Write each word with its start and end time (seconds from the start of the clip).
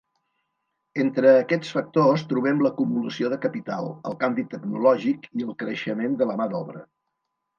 Entre 1.01 1.31
aquests 1.41 1.73
factors, 1.75 2.23
trobem 2.31 2.63
l'acumulació 2.67 3.29
de 3.33 3.37
capital, 3.45 3.91
el 4.11 4.17
canvi 4.23 4.45
tecnològic 4.55 5.27
i 5.41 5.47
el 5.49 5.55
creixement 5.65 6.17
de 6.23 6.29
la 6.31 6.39
mà 6.41 6.49
d'obra. 6.55 6.83